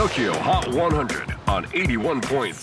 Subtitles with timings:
[0.00, 2.54] TOKYO HOT 100 on 81.3 J-WAVE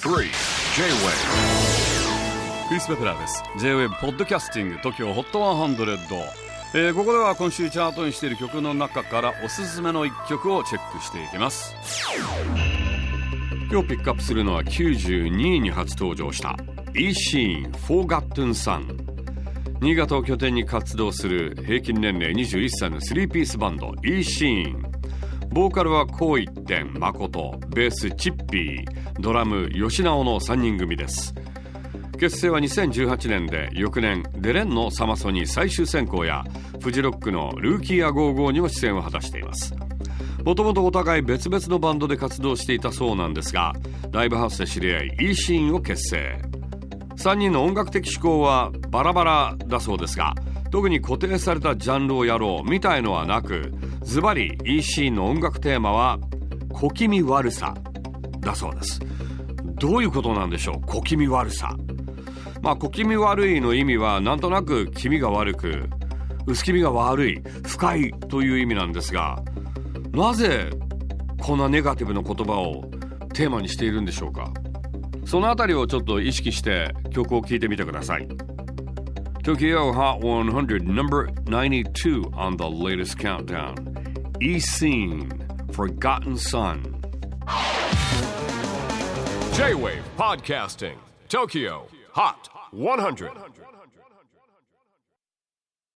[2.68, 3.44] クリス・ベプラーです。
[3.60, 5.98] J-WAVE ポッドキャスティング TOKYO HOT 100、
[6.74, 11.76] えー、ここでは今週チャートにしている曲の中からおすすめの一曲をチェックしていきます。
[13.70, 16.58] 今日ピックアップするのは92位に初登場した
[16.96, 18.98] E シーン Forgotten Sun
[19.80, 24.97] 新潟を拠点に活動する平均年齢21歳の3ピースバンド E シーン
[25.50, 28.86] ボーカルはこう一点誠ベースチッピー
[29.20, 31.34] ドラム吉直の3人組です。
[32.20, 36.44] 結成は2018年で翌年デレンのサマソニ最終選考や
[36.82, 39.74] フジロックのルーキーアゴーゴーにも出演を果たしています。
[40.44, 43.74] もともとお互い別々のバンドで活動していたそうなんですが
[44.12, 46.40] ライブハウスで知り合い E シーンを結成。
[47.18, 50.36] 3人の音楽的思考はバラバラだそうですが
[50.72, 53.72] 特に固定されたジャンルをやろうみたいのはなく
[54.08, 56.18] ズバリ EC の音楽テーマは
[56.72, 57.76] 小気味悪さ
[58.40, 59.02] だそうです。
[59.76, 60.88] どういうことなんでしょう？
[60.88, 61.76] 小気味悪さ。
[62.62, 65.90] まあ小気味悪いの意味はなんとなく気味が悪く
[66.48, 69.44] 薄気味が悪い不快という意味なんですが
[70.14, 70.70] なぜ
[71.42, 72.90] こんなネガティブな言葉を
[73.34, 74.54] テーマにしているんでしょうか？
[75.26, 78.28] そのあたりをちょっと意識して曲を聴いてみてください。
[79.44, 83.97] TOKYO HOT 100 No.92 on the latest countdown.
[84.40, 85.32] E Scene
[85.72, 86.84] Forgotten Son.
[89.54, 90.96] J-WAVE PODCASTING
[91.28, 93.32] TOKYO HOT 100